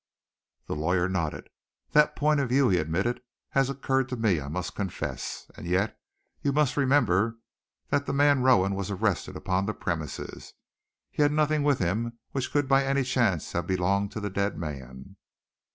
The 0.65 0.75
lawyer 0.75 1.07
nodded. 1.07 1.47
"That 1.91 2.15
point 2.15 2.39
of 2.39 2.49
view," 2.49 2.69
he 2.69 2.79
admitted, 2.79 3.21
"has 3.49 3.69
occurred 3.69 4.09
to 4.09 4.17
me, 4.17 4.41
I 4.41 4.47
must 4.47 4.73
confess. 4.73 5.45
And 5.55 5.67
yet, 5.67 5.95
you 6.41 6.51
must 6.51 6.75
remember 6.75 7.37
that 7.89 8.07
the 8.07 8.11
man 8.11 8.41
Rowan 8.41 8.73
was 8.73 8.89
arrested 8.89 9.35
upon 9.35 9.67
the 9.67 9.75
premises. 9.75 10.53
He 11.11 11.21
had 11.21 11.31
nothing 11.31 11.61
with 11.61 11.77
him 11.77 12.17
which 12.31 12.51
could 12.51 12.67
by 12.67 12.83
any 12.83 13.03
chance 13.03 13.51
have 13.51 13.67
belonged 13.67 14.11
to 14.13 14.19
the 14.19 14.31
dead 14.31 14.57
man." 14.57 15.17